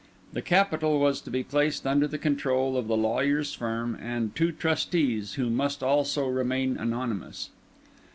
[0.33, 4.51] The capital was to be placed under the control of the lawyer's firm and two
[4.51, 7.51] trustees who must also remain anonymous.